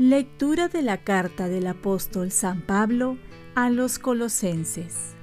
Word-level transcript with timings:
Lectura 0.00 0.68
de 0.68 0.80
la 0.80 0.96
carta 0.96 1.50
del 1.50 1.66
apóstol 1.66 2.30
San 2.30 2.62
Pablo 2.62 3.18
a 3.54 3.68
los 3.68 3.98
colosenses. 3.98 5.14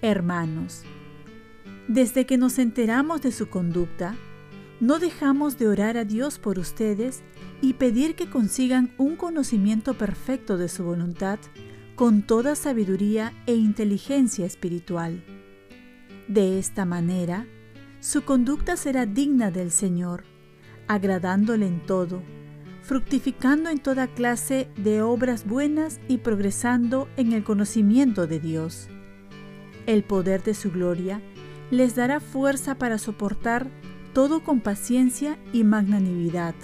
Hermanos, 0.00 0.84
desde 1.86 2.24
que 2.24 2.38
nos 2.38 2.58
enteramos 2.58 3.20
de 3.20 3.30
su 3.30 3.50
conducta, 3.50 4.16
no 4.84 4.98
dejamos 4.98 5.56
de 5.56 5.66
orar 5.66 5.96
a 5.96 6.04
Dios 6.04 6.38
por 6.38 6.58
ustedes 6.58 7.22
y 7.62 7.72
pedir 7.72 8.16
que 8.16 8.28
consigan 8.28 8.92
un 8.98 9.16
conocimiento 9.16 9.94
perfecto 9.94 10.58
de 10.58 10.68
su 10.68 10.84
voluntad 10.84 11.38
con 11.96 12.20
toda 12.20 12.54
sabiduría 12.54 13.32
e 13.46 13.54
inteligencia 13.54 14.44
espiritual. 14.44 15.24
De 16.28 16.58
esta 16.58 16.84
manera, 16.84 17.46
su 18.00 18.24
conducta 18.26 18.76
será 18.76 19.06
digna 19.06 19.50
del 19.50 19.70
Señor, 19.70 20.24
agradándole 20.86 21.66
en 21.66 21.80
todo 21.86 22.22
fructificando 22.82 23.70
en 23.70 23.78
toda 23.78 24.08
clase 24.08 24.68
de 24.76 25.00
obras 25.00 25.46
buenas 25.46 26.00
y 26.06 26.18
progresando 26.18 27.08
en 27.16 27.32
el 27.32 27.42
conocimiento 27.42 28.26
de 28.26 28.40
Dios. 28.40 28.88
El 29.86 30.04
poder 30.04 30.42
de 30.42 30.52
su 30.52 30.70
gloria 30.70 31.22
les 31.70 31.96
dará 31.96 32.20
fuerza 32.20 32.74
para 32.74 32.98
soportar 32.98 33.70
todo 34.14 34.42
con 34.44 34.60
paciencia 34.60 35.38
y 35.52 35.64
magnanimidad, 35.64 36.54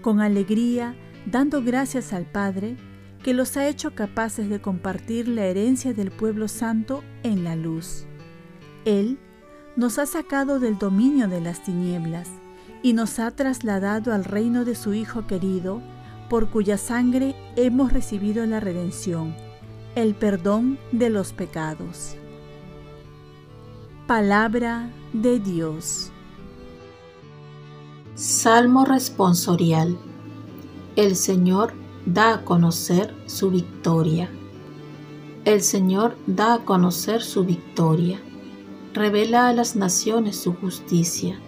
con 0.00 0.20
alegría, 0.20 0.94
dando 1.26 1.62
gracias 1.62 2.12
al 2.12 2.24
Padre, 2.24 2.76
que 3.22 3.34
los 3.34 3.56
ha 3.56 3.66
hecho 3.66 3.94
capaces 3.94 4.48
de 4.48 4.60
compartir 4.60 5.28
la 5.28 5.44
herencia 5.44 5.92
del 5.92 6.10
pueblo 6.10 6.46
santo 6.46 7.02
en 7.22 7.42
la 7.42 7.56
luz. 7.56 8.06
Él 8.84 9.18
nos 9.76 9.98
ha 9.98 10.06
sacado 10.06 10.60
del 10.60 10.78
dominio 10.78 11.26
de 11.26 11.40
las 11.40 11.64
tinieblas 11.64 12.30
y 12.82 12.92
nos 12.92 13.18
ha 13.18 13.30
trasladado 13.32 14.12
al 14.12 14.24
reino 14.24 14.64
de 14.64 14.74
su 14.74 14.94
Hijo 14.94 15.26
querido, 15.26 15.82
por 16.30 16.50
cuya 16.50 16.78
sangre 16.78 17.34
hemos 17.56 17.92
recibido 17.92 18.46
la 18.46 18.60
redención, 18.60 19.34
el 19.94 20.14
perdón 20.14 20.78
de 20.92 21.10
los 21.10 21.32
pecados. 21.32 22.16
Palabra 24.06 24.90
de 25.12 25.40
Dios. 25.40 26.13
Salmo 28.14 28.84
responsorial. 28.84 29.98
El 30.96 31.16
Señor 31.16 31.72
da 32.06 32.34
a 32.34 32.44
conocer 32.44 33.14
su 33.26 33.50
victoria. 33.50 34.30
El 35.44 35.62
Señor 35.62 36.16
da 36.26 36.54
a 36.54 36.58
conocer 36.64 37.22
su 37.22 37.44
victoria. 37.44 38.20
Revela 38.92 39.48
a 39.48 39.52
las 39.52 39.76
naciones 39.76 40.36
su 40.36 40.54
justicia 40.54 41.38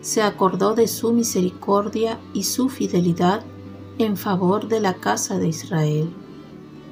se 0.00 0.22
acordó 0.22 0.74
de 0.74 0.88
su 0.88 1.12
misericordia 1.12 2.18
y 2.32 2.44
su 2.44 2.68
fidelidad 2.68 3.42
en 3.98 4.16
favor 4.16 4.68
de 4.68 4.80
la 4.80 4.94
casa 4.94 5.38
de 5.38 5.48
Israel. 5.48 6.10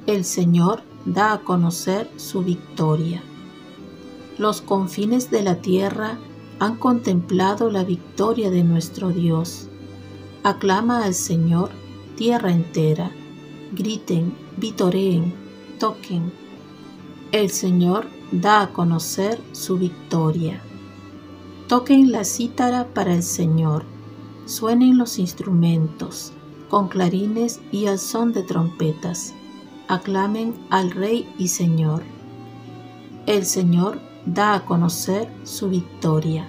El 0.05 0.25
Señor 0.25 0.83
da 1.05 1.33
a 1.33 1.39
conocer 1.39 2.09
su 2.17 2.43
victoria. 2.43 3.23
Los 4.37 4.61
confines 4.61 5.31
de 5.31 5.41
la 5.41 5.55
tierra 5.55 6.19
han 6.59 6.75
contemplado 6.75 7.69
la 7.69 7.83
victoria 7.83 8.49
de 8.51 8.63
nuestro 8.63 9.09
Dios. 9.09 9.67
Aclama 10.43 11.05
al 11.05 11.13
Señor 11.13 11.69
tierra 12.15 12.51
entera. 12.51 13.11
Griten, 13.71 14.33
vitoreen, 14.57 15.33
toquen. 15.79 16.33
El 17.31 17.49
Señor 17.49 18.07
da 18.31 18.61
a 18.61 18.73
conocer 18.73 19.39
su 19.53 19.77
victoria. 19.77 20.61
Toquen 21.67 22.11
la 22.11 22.23
cítara 22.23 22.87
para 22.87 23.13
el 23.13 23.23
Señor, 23.23 23.83
suenen 24.45 24.97
los 24.97 25.19
instrumentos, 25.19 26.33
con 26.67 26.87
clarines 26.87 27.61
y 27.71 27.85
al 27.85 27.99
son 27.99 28.33
de 28.33 28.43
trompetas. 28.43 29.33
Aclamen 29.87 30.55
al 30.69 30.91
Rey 30.91 31.31
y 31.37 31.47
Señor. 31.47 32.03
El 33.27 33.45
Señor 33.45 34.01
da 34.25 34.55
a 34.55 34.65
conocer 34.65 35.27
su 35.43 35.69
victoria. 35.69 36.47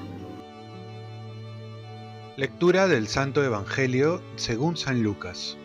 Lectura 2.37 2.89
del 2.89 3.09
Santo 3.09 3.45
Evangelio 3.45 4.23
según 4.37 4.77
San 4.77 5.03
Lucas. 5.03 5.57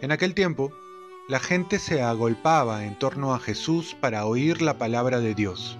En 0.00 0.12
aquel 0.12 0.34
tiempo, 0.34 0.72
la 1.28 1.40
gente 1.40 1.78
se 1.78 2.02
agolpaba 2.02 2.84
en 2.84 2.98
torno 2.98 3.34
a 3.34 3.38
Jesús 3.38 3.96
para 4.00 4.26
oír 4.26 4.62
la 4.62 4.78
palabra 4.78 5.20
de 5.20 5.34
Dios 5.34 5.78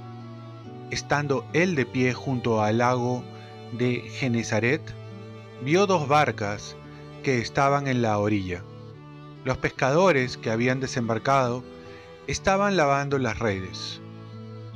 estando 0.91 1.45
él 1.53 1.75
de 1.75 1.87
pie 1.87 2.13
junto 2.13 2.63
al 2.63 2.79
lago 2.79 3.25
de 3.73 4.03
Genezaret, 4.11 4.83
vio 5.63 5.87
dos 5.87 6.09
barcas 6.09 6.77
que 7.23 7.39
estaban 7.39 7.89
en 7.89 8.03
la 8.03 8.19
orilla. 8.19 8.63
Los 9.45 9.59
pescadores 9.59 10.37
que 10.37 10.51
habían 10.51 10.81
desembarcado 10.81 11.65
estaban 12.27 12.77
lavando 12.77 13.19
las 13.19 13.39
redes. 13.39 14.01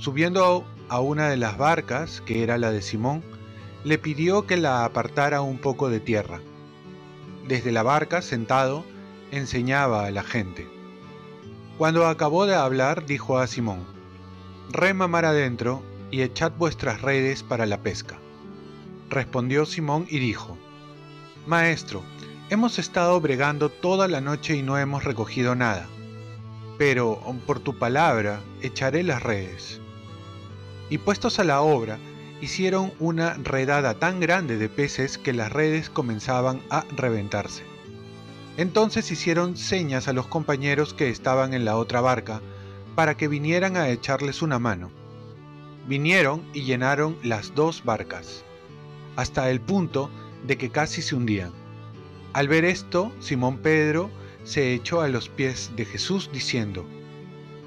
Subiendo 0.00 0.64
a 0.88 1.00
una 1.00 1.28
de 1.28 1.36
las 1.36 1.58
barcas, 1.58 2.22
que 2.22 2.42
era 2.42 2.56
la 2.56 2.70
de 2.70 2.80
Simón, 2.80 3.22
le 3.84 3.98
pidió 3.98 4.46
que 4.46 4.56
la 4.56 4.86
apartara 4.86 5.42
un 5.42 5.58
poco 5.58 5.90
de 5.90 6.00
tierra. 6.00 6.40
Desde 7.46 7.70
la 7.70 7.82
barca, 7.82 8.22
sentado, 8.22 8.82
enseñaba 9.30 10.06
a 10.06 10.10
la 10.10 10.22
gente. 10.22 10.66
Cuando 11.76 12.06
acabó 12.06 12.46
de 12.46 12.54
hablar, 12.54 13.04
dijo 13.04 13.36
a 13.36 13.46
Simón, 13.46 13.84
Rema 14.70 15.06
mar 15.06 15.26
adentro 15.26 15.82
y 16.10 16.22
echad 16.22 16.52
vuestras 16.56 17.02
redes 17.02 17.42
para 17.42 17.66
la 17.66 17.82
pesca. 17.82 18.18
Respondió 19.10 19.66
Simón 19.66 20.06
y 20.08 20.18
dijo, 20.18 20.56
Maestro, 21.46 22.02
hemos 22.48 22.78
estado 22.78 23.20
bregando 23.20 23.68
toda 23.68 24.08
la 24.08 24.22
noche 24.22 24.56
y 24.56 24.62
no 24.62 24.78
hemos 24.78 25.04
recogido 25.04 25.54
nada, 25.54 25.86
pero 26.78 27.20
por 27.46 27.60
tu 27.60 27.78
palabra 27.78 28.40
echaré 28.62 29.02
las 29.02 29.22
redes. 29.22 29.78
Y 30.90 30.98
puestos 30.98 31.38
a 31.38 31.44
la 31.44 31.62
obra, 31.62 31.98
hicieron 32.42 32.92
una 32.98 33.34
redada 33.34 33.94
tan 33.94 34.20
grande 34.20 34.58
de 34.58 34.68
peces 34.68 35.16
que 35.16 35.32
las 35.32 35.50
redes 35.52 35.88
comenzaban 35.88 36.60
a 36.68 36.84
reventarse. 36.96 37.62
Entonces 38.58 39.10
hicieron 39.10 39.56
señas 39.56 40.08
a 40.08 40.12
los 40.12 40.26
compañeros 40.26 40.92
que 40.92 41.08
estaban 41.08 41.54
en 41.54 41.64
la 41.64 41.76
otra 41.76 42.02
barca 42.02 42.42
para 42.94 43.16
que 43.16 43.28
vinieran 43.28 43.76
a 43.76 43.88
echarles 43.88 44.42
una 44.42 44.58
mano 44.58 44.90
vinieron 45.90 46.44
y 46.54 46.62
llenaron 46.62 47.16
las 47.24 47.54
dos 47.56 47.84
barcas, 47.84 48.44
hasta 49.16 49.50
el 49.50 49.60
punto 49.60 50.08
de 50.46 50.56
que 50.56 50.70
casi 50.70 51.02
se 51.02 51.16
hundían. 51.16 51.50
Al 52.32 52.46
ver 52.46 52.64
esto, 52.64 53.12
Simón 53.18 53.58
Pedro 53.58 54.08
se 54.44 54.72
echó 54.72 55.00
a 55.00 55.08
los 55.08 55.28
pies 55.28 55.72
de 55.74 55.84
Jesús 55.84 56.30
diciendo, 56.32 56.86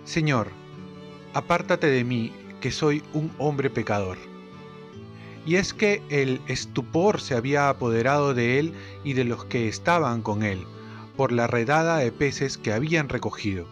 Señor, 0.06 0.48
apártate 1.34 1.88
de 1.88 2.06
mí, 2.06 2.32
que 2.64 2.72
soy 2.72 3.04
un 3.12 3.30
hombre 3.40 3.70
pecador. 3.70 4.18
Y 5.46 5.56
es 5.56 5.74
que 5.74 6.02
el 6.08 6.40
estupor 6.48 7.20
se 7.20 7.36
había 7.36 7.68
apoderado 7.68 8.34
de 8.34 8.58
él 8.58 8.74
y 9.04 9.12
de 9.12 9.26
los 9.26 9.44
que 9.44 9.68
estaban 9.68 10.22
con 10.22 10.44
él, 10.44 10.66
por 11.18 11.34
la 11.34 11.46
redada 11.46 11.98
de 11.98 12.14
peces 12.14 12.58
que 12.58 12.72
habían 12.72 13.10
recogido. 13.10 13.68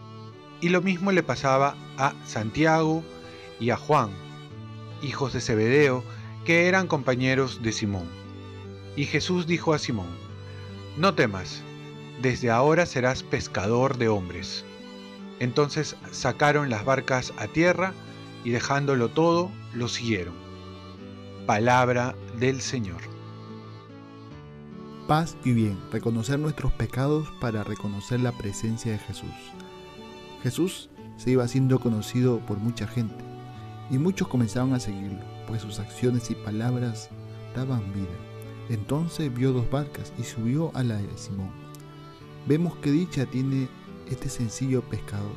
Y 0.60 0.68
lo 0.68 0.82
mismo 0.82 1.10
le 1.10 1.22
pasaba 1.22 1.74
a 1.96 2.12
Santiago 2.26 3.02
y 3.58 3.70
a 3.70 3.78
Juan, 3.78 4.10
hijos 5.02 5.32
de 5.32 5.40
Zebedeo, 5.40 6.04
que 6.44 6.68
eran 6.68 6.86
compañeros 6.86 7.62
de 7.62 7.72
Simón. 7.72 8.10
Y 8.94 9.06
Jesús 9.06 9.46
dijo 9.46 9.72
a 9.72 9.78
Simón, 9.78 10.14
No 10.98 11.14
temas, 11.14 11.62
desde 12.20 12.50
ahora 12.50 12.84
serás 12.84 13.22
pescador 13.22 13.96
de 13.96 14.08
hombres. 14.08 14.66
Entonces 15.40 15.96
sacaron 16.10 16.68
las 16.68 16.84
barcas 16.84 17.32
a 17.38 17.46
tierra 17.46 17.94
y 18.44 18.50
dejándolo 18.50 19.08
todo, 19.08 19.50
lo 19.74 19.88
siguieron. 19.88 20.34
Palabra 21.46 22.14
del 22.38 22.60
Señor. 22.60 23.00
Paz 25.08 25.36
y 25.44 25.52
bien, 25.52 25.78
reconocer 25.90 26.38
nuestros 26.38 26.72
pecados 26.72 27.28
para 27.40 27.64
reconocer 27.64 28.20
la 28.20 28.32
presencia 28.32 28.92
de 28.92 28.98
Jesús. 28.98 29.30
Jesús 30.42 30.90
se 31.16 31.30
iba 31.30 31.46
siendo 31.48 31.80
conocido 31.80 32.38
por 32.40 32.58
mucha 32.58 32.86
gente 32.86 33.24
y 33.90 33.98
muchos 33.98 34.28
comenzaron 34.28 34.74
a 34.74 34.80
seguirlo, 34.80 35.20
pues 35.46 35.62
sus 35.62 35.78
acciones 35.78 36.30
y 36.30 36.34
palabras 36.34 37.10
daban 37.54 37.92
vida. 37.92 38.16
Entonces 38.68 39.32
vio 39.34 39.52
dos 39.52 39.70
barcas 39.70 40.12
y 40.18 40.22
subió 40.22 40.70
a 40.74 40.82
la 40.82 40.96
de 40.96 41.18
Simón. 41.18 41.50
Vemos 42.46 42.76
que 42.76 42.90
dicha 42.90 43.26
tiene 43.26 43.68
este 44.08 44.28
sencillo 44.28 44.82
pescador, 44.82 45.34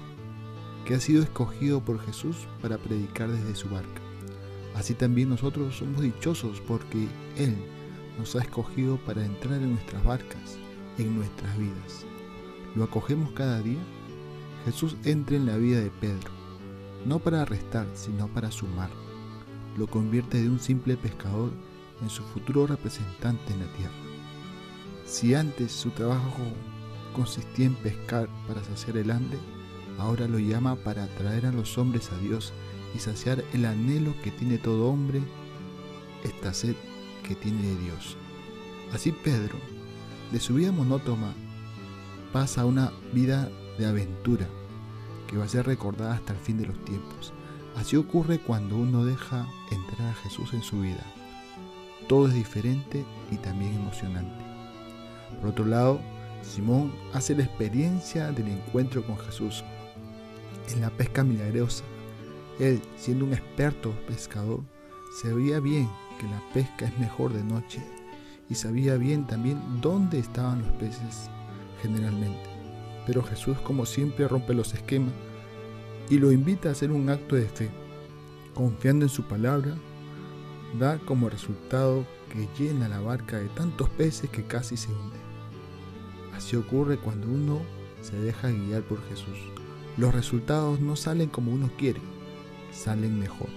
que 0.85 0.93
ha 0.93 0.99
sido 0.99 1.23
escogido 1.23 1.81
por 1.81 1.99
Jesús 1.99 2.47
para 2.61 2.77
predicar 2.77 3.29
desde 3.29 3.55
su 3.55 3.67
barca. 3.69 4.01
Así 4.75 4.93
también 4.93 5.29
nosotros 5.29 5.77
somos 5.77 6.01
dichosos 6.01 6.61
porque 6.61 7.07
Él 7.35 7.55
nos 8.19 8.35
ha 8.35 8.41
escogido 8.41 8.97
para 8.97 9.25
entrar 9.25 9.61
en 9.61 9.71
nuestras 9.73 10.03
barcas, 10.03 10.57
en 10.97 11.15
nuestras 11.15 11.57
vidas. 11.57 12.05
¿Lo 12.75 12.83
acogemos 12.83 13.31
cada 13.31 13.61
día? 13.61 13.79
Jesús 14.65 14.95
entra 15.03 15.35
en 15.35 15.45
la 15.45 15.57
vida 15.57 15.79
de 15.79 15.91
Pedro, 15.91 16.31
no 17.05 17.19
para 17.19 17.41
arrestar, 17.41 17.87
sino 17.93 18.27
para 18.27 18.51
sumar. 18.51 18.89
Lo 19.77 19.87
convierte 19.87 20.41
de 20.41 20.49
un 20.49 20.59
simple 20.59 20.97
pescador 20.97 21.51
en 22.01 22.09
su 22.09 22.23
futuro 22.23 22.67
representante 22.67 23.53
en 23.53 23.59
la 23.59 23.73
tierra. 23.73 23.93
Si 25.05 25.35
antes 25.35 25.71
su 25.71 25.91
trabajo 25.91 26.41
consistía 27.13 27.67
en 27.67 27.75
pescar 27.75 28.27
para 28.47 28.63
saciar 28.63 28.97
el 28.97 29.11
hambre, 29.11 29.37
ahora 29.99 30.27
lo 30.27 30.39
llama 30.39 30.75
para 30.75 31.03
atraer 31.03 31.45
a 31.45 31.51
los 31.51 31.77
hombres 31.77 32.11
a 32.11 32.17
Dios 32.17 32.53
y 32.95 32.99
saciar 32.99 33.43
el 33.53 33.65
anhelo 33.65 34.13
que 34.23 34.31
tiene 34.31 34.57
todo 34.57 34.89
hombre, 34.89 35.21
esta 36.23 36.53
sed 36.53 36.75
que 37.27 37.35
tiene 37.35 37.61
de 37.61 37.77
Dios. 37.77 38.17
Así 38.93 39.11
Pedro, 39.11 39.57
de 40.31 40.39
su 40.39 40.55
vida 40.55 40.71
monótona, 40.71 41.33
pasa 42.31 42.61
a 42.61 42.65
una 42.65 42.91
vida 43.13 43.49
de 43.77 43.85
aventura 43.85 44.47
que 45.27 45.37
va 45.37 45.45
a 45.45 45.49
ser 45.49 45.65
recordada 45.65 46.13
hasta 46.13 46.33
el 46.33 46.39
fin 46.39 46.57
de 46.57 46.67
los 46.67 46.85
tiempos. 46.85 47.33
Así 47.75 47.97
ocurre 47.97 48.39
cuando 48.39 48.77
uno 48.77 49.03
deja 49.03 49.47
entrar 49.71 50.09
a 50.09 50.13
Jesús 50.15 50.53
en 50.53 50.63
su 50.63 50.81
vida. 50.81 51.03
Todo 52.07 52.27
es 52.27 52.33
diferente 52.33 53.03
y 53.31 53.37
también 53.37 53.73
emocionante. 53.73 54.43
Por 55.41 55.49
otro 55.49 55.65
lado, 55.65 55.99
Simón 56.41 56.93
hace 57.13 57.35
la 57.35 57.43
experiencia 57.43 58.31
del 58.31 58.47
encuentro 58.47 59.05
con 59.05 59.17
Jesús 59.17 59.63
en 60.73 60.81
la 60.81 60.89
pesca 60.89 61.23
milagrosa. 61.23 61.83
Él, 62.59 62.81
siendo 62.97 63.25
un 63.25 63.33
experto 63.33 63.91
pescador, 64.07 64.61
sabía 65.21 65.59
bien 65.59 65.89
que 66.19 66.27
la 66.27 66.41
pesca 66.53 66.85
es 66.85 66.97
mejor 66.99 67.33
de 67.33 67.43
noche 67.43 67.81
y 68.49 68.55
sabía 68.55 68.95
bien 68.95 69.27
también 69.27 69.59
dónde 69.81 70.19
estaban 70.19 70.61
los 70.61 70.71
peces 70.73 71.29
generalmente. 71.81 72.49
Pero 73.05 73.23
Jesús, 73.23 73.57
como 73.59 73.85
siempre, 73.85 74.27
rompe 74.27 74.53
los 74.53 74.73
esquemas 74.73 75.13
y 76.09 76.17
lo 76.17 76.31
invita 76.31 76.69
a 76.69 76.71
hacer 76.71 76.91
un 76.91 77.09
acto 77.09 77.35
de 77.35 77.47
fe. 77.47 77.69
Confiando 78.53 79.05
en 79.05 79.09
su 79.09 79.23
palabra, 79.23 79.75
da 80.79 80.97
como 80.99 81.29
resultado 81.29 82.05
que 82.31 82.47
llena 82.57 82.87
la 82.87 82.99
barca 82.99 83.37
de 83.37 83.49
tantos 83.49 83.89
peces 83.89 84.29
que 84.29 84.45
casi 84.45 84.77
se 84.77 84.91
hunde. 84.91 85.17
Así 86.33 86.55
ocurre 86.55 86.97
cuando 86.97 87.27
uno 87.27 87.61
se 88.01 88.17
deja 88.17 88.49
guiar 88.49 88.81
por 88.83 89.01
Jesús. 89.09 89.54
Los 89.97 90.13
resultados 90.13 90.81
no 90.81 90.97
salen 90.97 91.29
como 91.29 91.53
uno 91.53 91.69
quiere, 91.77 92.01
salen 92.71 93.17
mejor. 93.17 93.47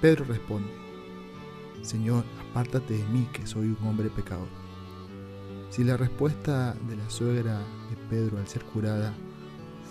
Pedro 0.00 0.24
responde, 0.24 0.70
Señor, 1.82 2.24
apártate 2.50 2.94
de 2.94 3.04
mí 3.04 3.28
que 3.34 3.46
soy 3.46 3.66
un 3.66 3.86
hombre 3.86 4.08
pecador. 4.08 4.48
Si 5.68 5.84
la 5.84 5.98
respuesta 5.98 6.74
de 6.88 6.96
la 6.96 7.10
suegra 7.10 7.58
de 7.90 7.96
Pedro 8.08 8.38
al 8.38 8.48
ser 8.48 8.64
curada 8.64 9.14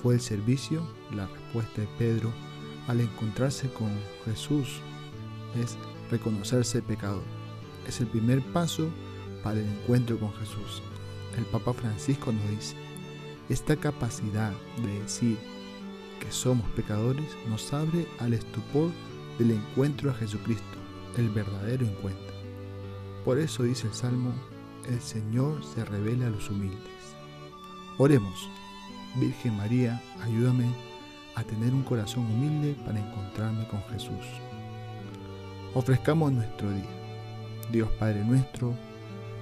fue 0.02 0.16
el 0.16 0.22
servicio, 0.22 0.82
la 1.14 1.28
respuesta 1.28 1.82
de 1.82 1.88
Pedro 2.00 2.32
al 2.88 3.00
encontrarse 3.00 3.72
con 3.72 3.90
Jesús 4.26 4.82
es 5.62 5.78
reconocerse 6.10 6.82
pecador. 6.82 7.24
Es 7.88 8.00
el 8.00 8.08
primer 8.08 8.42
paso 8.52 8.90
para 9.44 9.60
el 9.60 9.68
encuentro 9.68 10.20
con 10.20 10.34
Jesús. 10.34 10.82
El 11.38 11.46
Papa 11.46 11.74
Francisco 11.74 12.32
nos 12.32 12.50
dice, 12.50 12.76
esta 13.50 13.76
capacidad 13.76 14.54
de 14.84 15.02
decir 15.02 15.51
que 16.22 16.32
somos 16.32 16.70
pecadores 16.72 17.26
nos 17.50 17.74
abre 17.74 18.08
al 18.20 18.34
estupor 18.34 18.92
del 19.38 19.52
encuentro 19.52 20.12
a 20.12 20.14
Jesucristo, 20.14 20.78
el 21.18 21.30
verdadero 21.30 21.86
encuentro. 21.86 22.34
Por 23.26 23.40
eso 23.40 23.64
dice 23.64 23.88
el 23.88 23.94
Salmo, 23.94 24.32
el 24.88 25.02
Señor 25.02 25.64
se 25.66 25.84
revela 25.84 26.28
a 26.28 26.30
los 26.30 26.50
humildes. 26.50 26.80
Oremos, 27.98 28.50
Virgen 29.16 29.58
María, 29.58 30.02
ayúdame 30.22 30.66
a 31.36 31.44
tener 31.44 31.74
un 31.74 31.84
corazón 31.84 32.26
humilde 32.26 32.76
para 32.86 33.00
encontrarme 33.00 33.68
con 33.68 33.82
Jesús. 33.92 34.26
Ofrezcamos 35.74 36.32
nuestro 36.32 36.70
día. 36.72 36.90
Dios 37.72 37.90
Padre 38.00 38.24
nuestro, 38.24 38.74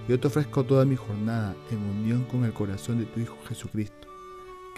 yo 0.07 0.19
te 0.19 0.27
ofrezco 0.27 0.63
toda 0.63 0.85
mi 0.85 0.95
jornada 0.95 1.55
en 1.71 1.77
unión 1.77 2.23
con 2.25 2.43
el 2.45 2.53
corazón 2.53 2.99
de 2.99 3.05
tu 3.05 3.19
Hijo 3.19 3.37
Jesucristo, 3.47 4.08